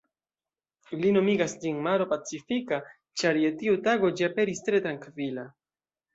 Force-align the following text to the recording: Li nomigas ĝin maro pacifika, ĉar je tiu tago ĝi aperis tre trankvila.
Li 1.01 1.11
nomigas 1.17 1.53
ĝin 1.65 1.77
maro 1.87 2.07
pacifika, 2.13 2.81
ĉar 3.23 3.41
je 3.43 3.53
tiu 3.61 3.79
tago 3.91 4.11
ĝi 4.17 4.27
aperis 4.31 4.65
tre 4.71 4.83
trankvila. 4.89 5.47